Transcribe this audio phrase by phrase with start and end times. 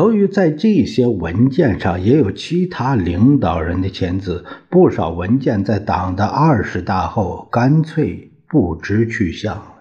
[0.00, 9.74] 由于在这些文件上也有其他领导人的签字，不少文件在党的二十大后干脆不知去向了。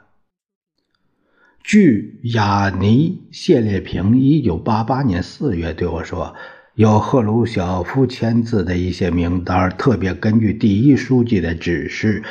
[1.64, 6.36] 据雅尼谢列平一九八八年四月对我说。
[6.76, 12.24] 有赫鲁晓夫签字的一些名单，特别根据第一书记的指示，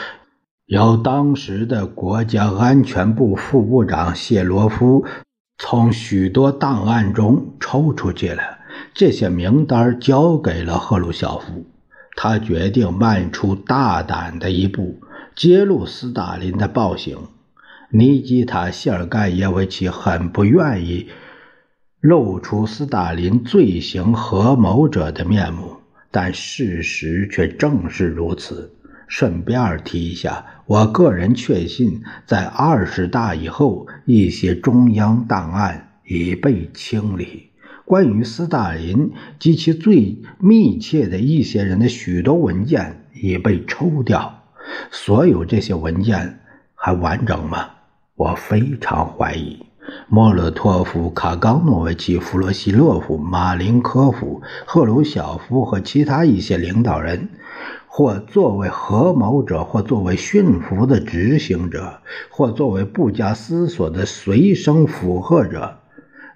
[0.67, 5.05] 由当时的国家安全部副部长谢罗夫
[5.59, 8.43] 从许多档案中抽出去了。
[8.95, 11.67] 这些名单交给了赫鲁晓夫，
[12.17, 15.01] 他决定迈出大胆的一步，
[15.35, 17.19] 揭露斯大林的暴行。
[17.91, 21.09] 尼基塔·谢尔盖耶维奇很不愿意。
[22.01, 25.79] 露出斯大林罪行合谋者的面目，
[26.13, 28.78] 但事实却正是如此。
[29.09, 37.51] 顺便提一下，我个人确信，在二十大以后，一些中央档案已被清理，
[37.85, 44.43] 关于斯大林及其最密切的一些人的许多文件已被抽掉。
[44.91, 46.41] 所有这些文件
[46.75, 47.71] 还完整吗？
[48.15, 49.65] 我非常怀疑。
[50.07, 57.31] 莫洛托夫、卡冈诺维奇、弗罗西洛夫、马林科夫、赫鲁晓夫和其他一些领导人，
[57.89, 62.01] 或作为合谋者，或作为驯服的执行者，
[62.31, 65.79] 或作为不加思索的随声附和者，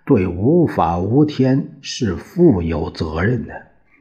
[0.05, 3.53] 对无法无天是负有责任的。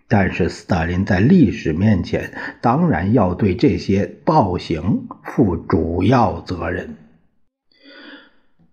[0.07, 6.95] 但是，斯大林在历史面前，当然要对这些暴行负主要责任。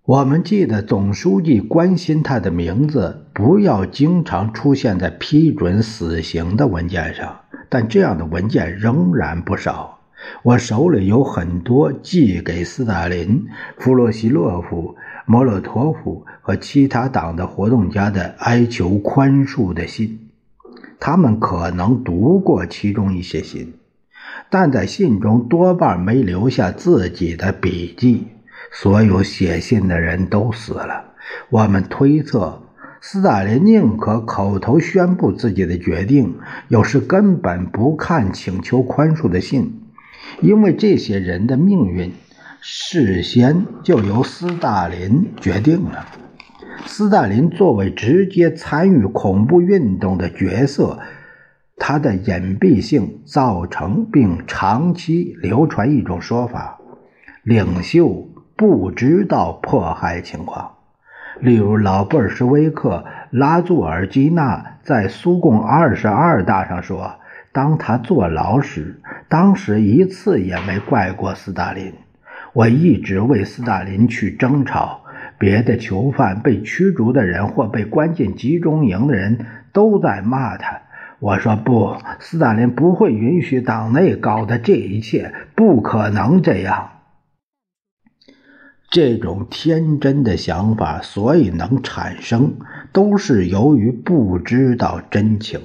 [0.08, 9.98] 我们记得总书记关心他的名字不要经常出现在批准死刑的文件上，但这样的文件仍然不少。
[10.42, 13.44] 我手里有很多寄给斯大林、
[13.76, 14.96] 弗洛西洛夫、
[15.26, 20.30] 莫洛托夫和其他党的活动家的哀求宽恕的信，
[20.98, 23.74] 他们可能读过其中一些信，
[24.48, 28.28] 但在信中多半没留下自己的笔记。
[28.70, 31.14] 所有写信的人都死了。
[31.50, 32.62] 我们推测，
[33.00, 36.36] 斯大林宁可口头宣布自己的决定，
[36.68, 39.82] 有时根本不看请求宽恕的信，
[40.40, 42.12] 因为这些人的命运
[42.60, 46.06] 事先就由斯大林决定了。
[46.86, 50.98] 斯大林作为直接参与恐怖运动的角色，
[51.76, 56.80] 他的隐蔽性造成并长期流传一种说法：
[57.42, 58.28] 领袖。
[58.58, 60.72] 不知道迫害情况，
[61.38, 67.14] 例如老布尔什维克拉祖尔基纳在苏共二十二大上说，
[67.52, 71.92] 当他坐牢时，当时一次也没怪过斯大林。
[72.52, 75.02] 我一直为斯大林去争吵，
[75.38, 80.80] 别的囚犯、被驱逐的人或被关进集中营的人都在骂他。
[81.20, 86.90] 我说不，斯大林不会允许党内搞的这一切，不可能这样。
[88.90, 92.54] 这种天真的想法，所以能产生，
[92.90, 95.60] 都是由于不知道真情。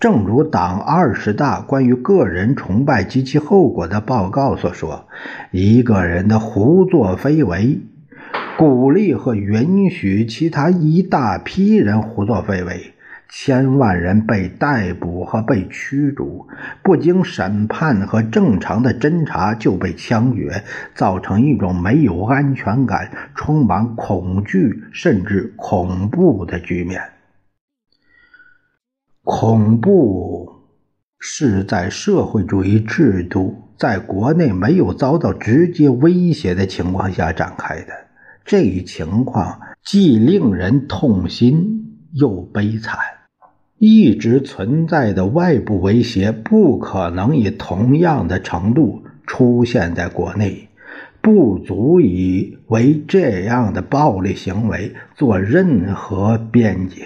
[0.00, 5.06] 正如党二十大关于个人崇拜及其后果的报告所说
[5.52, 7.78] ：“一个人的胡作非为，
[8.58, 12.94] 鼓励和允许其他一大批人胡作非为。”
[13.28, 16.46] 千万人被逮捕和被驱逐，
[16.82, 20.62] 不经审判和正常的侦查就被枪决，
[20.94, 27.02] 造成一种没有安全感、充满恐惧甚至恐怖的局面。
[29.22, 30.52] 恐怖
[31.18, 37.92] 是在社会主义制度在国内没有遭到直接威胁的情况下展开的。
[38.44, 43.15] 这一情况既令人痛心又悲惨。
[43.78, 50.68] 一直存在的外部威胁不可能以同样的程度出现在国内，
[51.20, 57.02] 不足以为这样的暴力行为做任何辩解。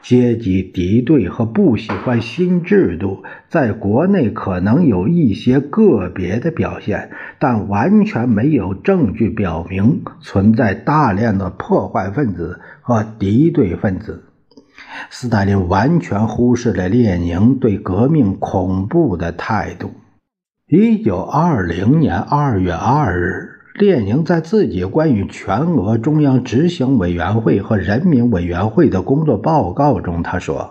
[0.00, 14.22] 阶级敌对和不喜欢新制度，在国内可能有一些个别的表现，但完全没有证据表明存在大量的破坏分子和敌对分子。
[15.10, 19.90] 斯大林完全忽视了列宁对革命恐怖的态度。
[20.68, 23.50] 一九二零年二月二日。
[23.78, 30.70] 列宁在自己关于全俄中央执行委员会和人民委员会的工作报告中，他说：“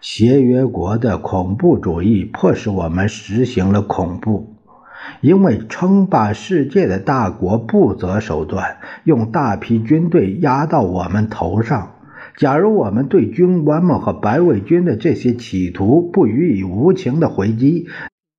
[0.00, 4.56] 协约国的恐怖主义迫使我们实行了恐怖，
[5.20, 11.96] 因为称霸世界的大国不择手段，用大批军队压到我们头上。
[12.36, 17.86] 假如我们对军官们和白卫军的这些企图不予以无情的回击，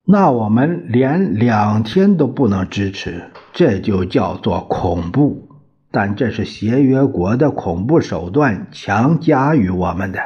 [0.06, 3.22] 那我们连两天都不能支持。”
[3.54, 5.48] 这就叫做恐怖，
[5.92, 10.18] 但这是协约国的恐怖手段强加于我们的。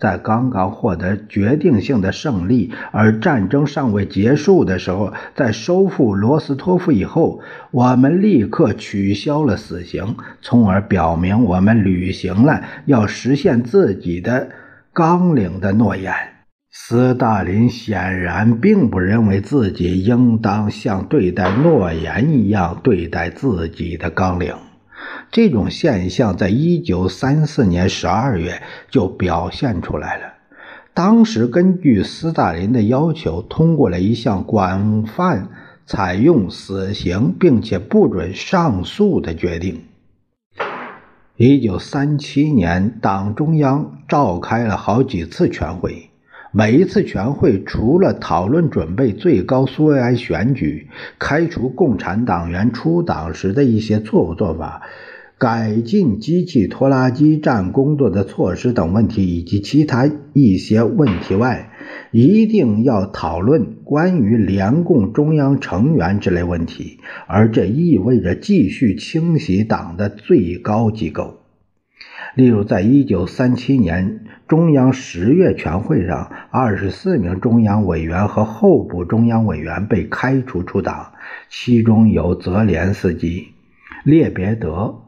[0.00, 14.48] 在刚刚获得决定性的胜利，而战争尚未结束的时候，在收复罗斯托夫以后，我们立刻取消了死刑，从而表明我们履行了要实现自己的
[14.92, 16.12] 纲领的诺言。
[16.72, 24.54] 斯大林显然并不认为自己应当像对待诺言一样对待自己的纲领。
[25.30, 30.34] 这种现象在1934年12月就表现出来了。
[30.92, 35.48] 当时，根据斯大林的要求，通过了一项广泛
[35.86, 39.84] 采用死刑并且不准上诉的决定。
[41.38, 46.09] 1937年，党中央召开了好几次全会。
[46.52, 54.82] 每一次全会，除了讨论准备最高苏维埃选举、开除共产党员出党时的一些错误做法、
[55.38, 61.70] 改进机器拖拉机站工作的措施等问题，以及其他一些问题外，
[62.10, 66.98] 一定要讨论关于联共中央成员之类问题，
[67.28, 71.36] 而这意味着继续清洗党的最高机构。
[72.34, 74.20] 例如，在一九三七年
[74.50, 81.12] 中央十月全会上，二十四名中央委员和候补中央委员被开除出党，
[81.48, 83.50] 其中有泽连斯基、
[84.02, 85.02] 列别德、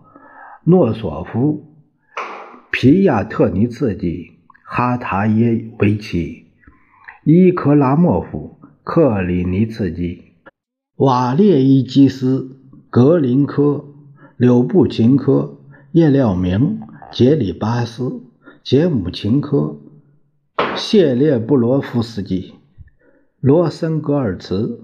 [0.62, 1.64] 诺索夫、
[2.70, 4.30] 皮亚特尼茨基、
[4.64, 6.44] 哈塔耶维奇、
[7.24, 10.22] 伊克拉莫夫、克里尼茨基、
[10.94, 12.60] 瓦列伊基斯、
[12.90, 13.86] 格林科、
[14.36, 15.58] 柳布琴科、
[15.90, 16.78] 叶廖明。
[17.10, 18.22] 杰里巴斯、
[18.64, 19.76] 杰姆琴科、
[20.76, 22.54] 谢列布罗夫斯基、
[23.40, 24.80] 罗森格尔茨、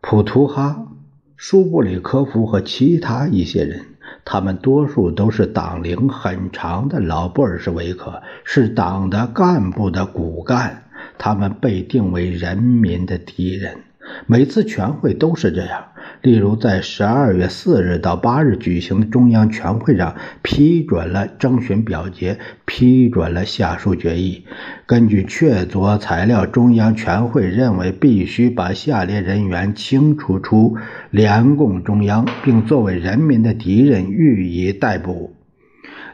[0.00, 0.86] 普图哈、
[1.34, 3.80] 舒布里科夫和其他一些人，
[4.24, 10.84] 他们多数都是党龄很长的老布尔什维克，是党的干部的骨干，
[11.18, 13.78] 他们被定为人民的敌人。
[14.26, 15.84] 每次全会都是这样。
[16.20, 24.44] 例如，在十二月四日到八日举行的中央全会上，批准了征询表决，批准了下述决议。
[24.86, 30.76] 根据确凿材料，中央全会认为必须把下列人员清除出
[31.10, 35.34] 联共中央，并作为人民的敌人予以逮捕：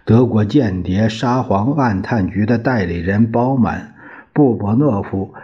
[0.05, 3.95] 德国间谍沙皇暗探局的代理人包满、
[4.33, 5.35] 布伯诺夫、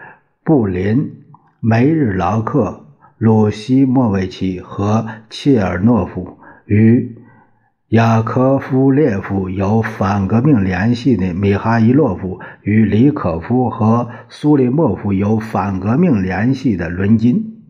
[0.43, 1.13] 布林、
[1.61, 2.83] 梅日劳克。
[3.19, 7.17] 鲁西莫维奇和切尔诺夫与
[7.89, 17.63] 雅科夫列夫有反革命联系的米哈伊洛夫与里可夫和苏利莫夫有反革命联系的伦金。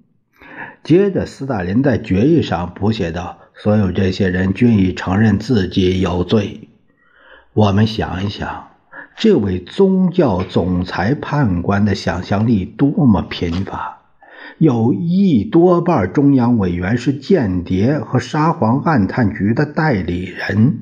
[0.83, 6.71] 接着，斯大林在决议上补写道：“所有这些人均已承认自己有罪。”
[7.55, 8.66] 我们想一想，
[9.19, 14.03] 这位宗教总裁判官的想象力多么贫乏！
[14.59, 20.81] 有一多半中央委员是间谍和沙皇暗探局的代理人。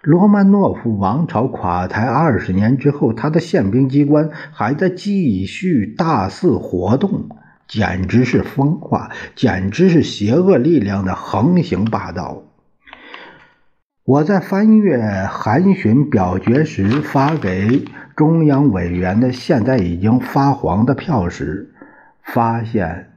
[0.00, 7.28] 罗曼诺夫王朝垮台二十年之后，他的宪兵机关还在继续大肆活动，
[7.68, 12.44] 简直是疯话，简直是邪恶力量的横行霸道。
[14.06, 17.84] 我在翻阅函询表决时发给
[18.14, 21.72] 中央委员的现在已经发黄的票时。
[22.22, 23.12] 发现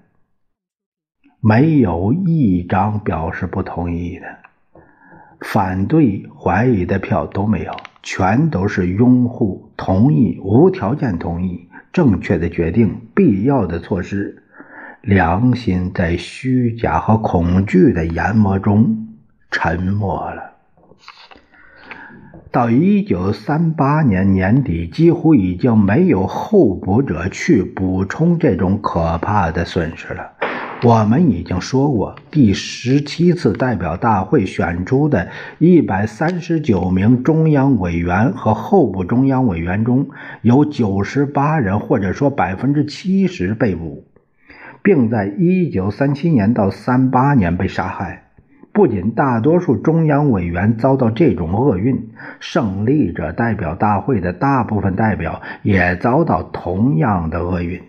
[1.41, 4.25] 没有一张表示不同意的，
[5.41, 14.43] 反对、怀疑的票都没有，全都是拥护、同意、无条件同意、正确的决定、必要的措施。
[15.01, 19.07] 良心在虚假和恐惧的研磨中
[19.49, 20.48] 沉默了。
[22.51, 30.31] 到一九三八年年底，几乎已经没有候补者去补充这种可怕的损失了。
[30.81, 35.27] 我们已经说过，第十七次代表大会选出的
[35.59, 40.07] 一百三十九名中央委员和候补中央委员中
[40.41, 44.05] 有九十八人，或者说百分之七十被捕，
[44.81, 48.28] 并在一九三七年到三八年被杀害。
[48.79, 57.81] 不仅大多数中央委员遭到这种厄运，胜利者代表大会的大部分代表也遭到同样的厄运。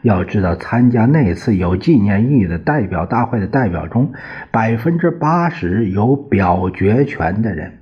[0.00, 4.12] 要知道，参加那次有纪念意义的代表大会的代表中，
[4.50, 7.74] 百分之八十有表决权的人，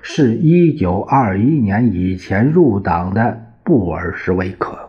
[0.00, 4.85] 是一九二一年以前入党的布尔什维克。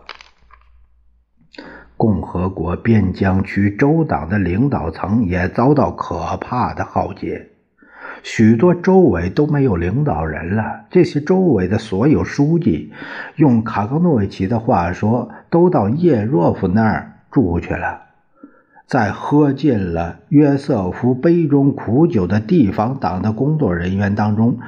[1.98, 7.50] 共和国边疆区州党的领导层也遭到可怕的浩劫，
[8.22, 10.86] 许多州委都没有领导人了。
[10.92, 12.94] 这些州委的所有书记，
[13.36, 18.04] 用卡冈诺维奇的话说，都到叶若夫那儿住去了。
[18.86, 24.60] 在喝尽了约瑟夫杯中苦酒的地方党的工作人员当中，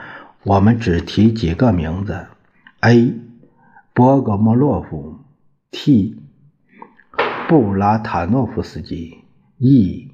[0.43, 2.25] 我们只提几个名字
[2.81, 3.13] ：A.
[3.93, 5.19] 波格莫洛夫
[5.71, 6.17] ，T.
[7.50, 9.24] 布拉塔诺夫斯基、
[9.58, 10.12] E.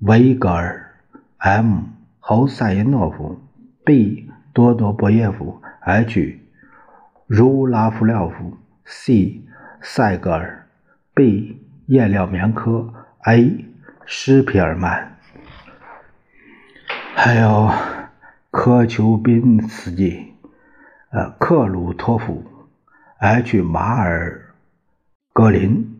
[0.00, 0.96] 维格尔、
[1.38, 1.84] M.
[2.20, 3.40] 侯赛因诺夫、
[3.86, 4.28] B.
[4.52, 6.38] 多多博耶夫、H.
[7.26, 9.42] 茹拉夫廖夫、C.
[9.80, 10.68] 塞格尔、
[11.14, 11.58] B.
[11.86, 13.64] 叶廖棉科、A.
[14.04, 15.16] 施皮尔曼，
[17.14, 17.70] 还有
[18.50, 20.34] 科丘宾斯基、
[21.08, 22.44] 呃克鲁托夫、
[23.20, 23.62] H.
[23.62, 24.54] 马尔
[25.32, 25.93] 格林。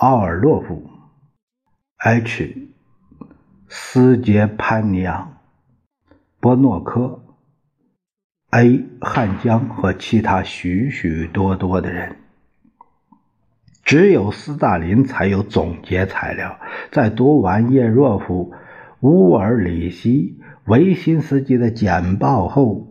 [0.00, 0.88] 奥尔洛夫、
[1.98, 2.70] H.
[3.68, 5.36] 斯杰潘尼昂、
[6.40, 7.22] 波诺科、
[8.48, 8.82] A.
[9.02, 12.16] 汉江和其他许许多多的人，
[13.84, 16.58] 只有斯大林才有总结材料。
[16.90, 18.54] 在读完叶若夫、
[19.00, 22.89] 乌尔里希、维辛斯基的简报后。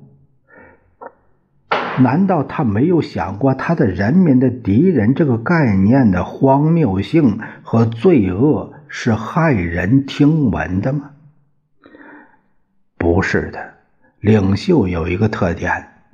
[2.02, 11.12] 难道他没有想过他的人民的敌人这个概念的荒谬性和罪恶是骇人听闻的吗？
[12.98, 13.74] 不是的，
[14.20, 15.72] 领袖有一个特点：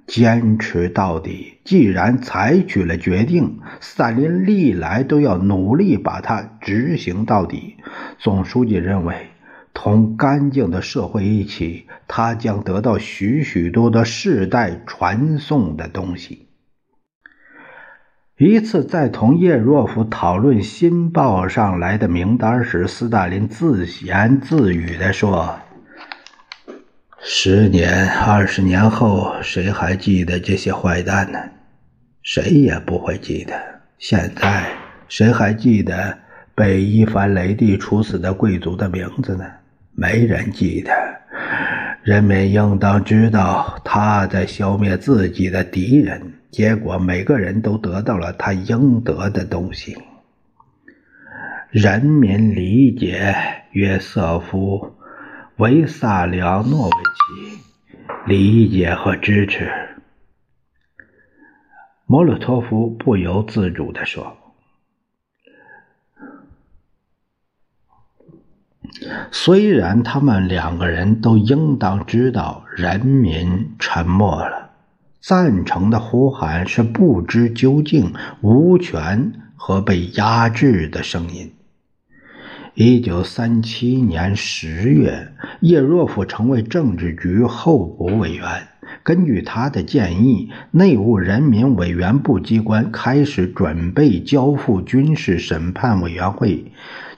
[0.07, 1.59] 坚持到底。
[1.63, 7.77] 既然采取了决定，斯大林历来都要努力把它执行到底。
[8.19, 9.15] 总书记认为。
[9.75, 16.47] 同干净的社会一起，他将得到许许多多世代传颂的东西。
[18.37, 25.59] 一次在同叶若夫讨论新报上来的名单时，斯大林自言自语地说
[27.19, 31.39] ：“十年、二十年后，谁还记得这些坏蛋呢？
[32.23, 33.53] 谁也不会记得。
[33.99, 34.65] 现在，
[35.07, 36.17] 谁还记得
[36.55, 39.45] 被伊凡雷帝处死的贵族的名字呢？”
[39.97, 40.91] 没人记得，
[42.03, 49.97] 人民应当知道他在消灭自己的敌人，结果每个人都得到了他应得的东西。
[51.71, 53.33] 人民理解
[53.71, 54.95] 约瑟夫·
[55.63, 57.57] 维萨里昂诺维奇，
[58.25, 59.71] 理解和支持。
[62.05, 64.44] 莫洛托夫不由自主地说。
[69.31, 74.69] 虽然他们两个人都应当知道，人民沉默了，
[75.21, 81.51] 赞成的呼喊是不知究竟、无权和被压制的声音。
[82.73, 85.29] 一九三七年十月，
[85.61, 88.67] 叶若夫成为政治局候补委员。
[89.01, 96.71] 根据他的建议，内务人民委员部机关开始准备交付军事审判委员会。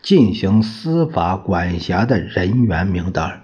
[0.08, 3.42] 进行司法管辖的人员名单，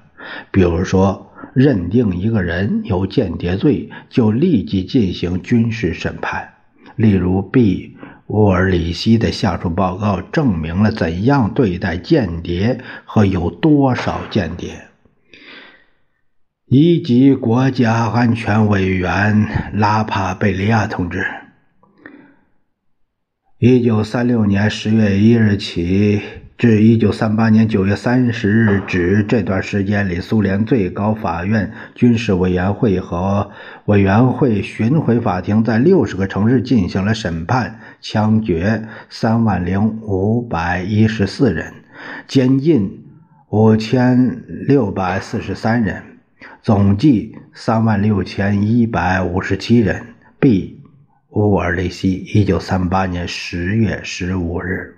[0.50, 6.54] 比如说认定一个人有间谍罪，就立即进行军事审判。
[6.96, 7.98] 例如，B.
[8.28, 14.86] 乌尔里希的下属报告证明了怎样对待间谍和有多少间谍。
[16.68, 21.26] 一级国家安全委员拉帕贝利亚同志，
[23.60, 26.22] 一九三六年十月一日起。
[26.56, 33.52] 至一九三八年九月三十日止这段时间里，苏联最高法院军事委员会和
[33.86, 41.74] 委员会巡回法庭在六十个城市进行了审判，枪决三万零五百一十四人，
[42.28, 43.04] 监禁
[43.50, 46.02] 五千六百四十三人，
[46.62, 50.06] 总计三万六千一百五十七人。
[50.40, 50.82] B.
[51.32, 54.98] 乌尔利希，一九三八年十月十五日。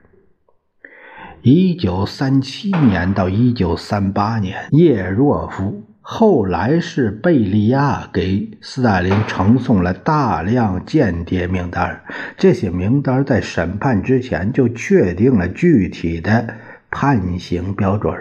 [1.48, 5.84] 一九三七年到一九三八年，叶若夫。
[6.02, 12.02] 后来是贝利亚给斯大林呈送了大量间谍名单，
[12.36, 16.56] 这些名单在审判之前就确定了具体的
[16.90, 18.20] 判刑标准，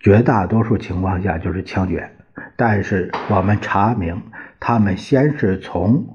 [0.00, 2.12] 绝大多数情况下就是枪决。
[2.56, 4.22] 但是我们查明，
[4.58, 6.06] 他们先是从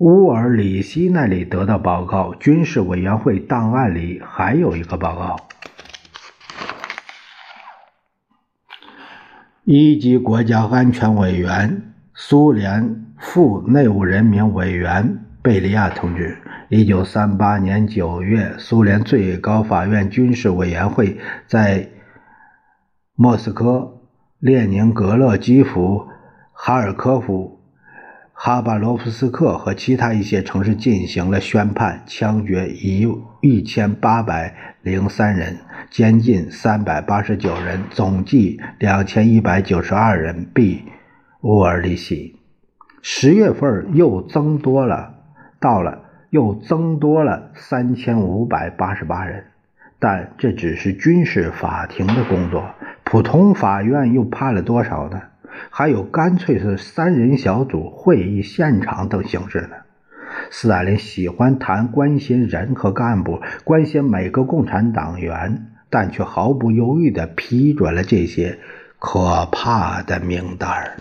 [0.00, 5.36] 乌尔里希那里得到报告，军事委员会档案里还有一个报告。
[9.64, 16.38] 一级国家安全委员、苏联副内务人民委员贝利亚同志，
[16.70, 21.90] 一九三八年九月，苏联最高法院军事委员会在
[23.14, 24.00] 莫斯科、
[24.38, 26.08] 列宁格勒基辅、
[26.54, 27.59] 哈尔科夫、
[28.42, 33.06] 哈巴罗夫斯克和其他一些城市进行了宣判，枪决一
[33.42, 35.58] 一千八百零三人。
[35.90, 40.78] 监禁三百八十九人，总计两千一百九十二人毙
[41.42, 42.40] 乌尔里希。
[43.02, 45.16] 十月份又增多了，
[45.60, 49.44] 到了又增多了三千五百八十八人，
[49.98, 52.64] 但这只是军事法庭的工作，
[53.04, 55.20] 普通法院又判了多少呢？
[55.70, 59.76] 还有干脆是三人小组会议现场等形式呢？
[60.50, 65.66] 斯大林喜欢谈关心人和干部，关心每个共产党员。
[65.92, 68.60] 但却毫不犹豫地批准了这些
[69.00, 70.92] 可怕的名单儿。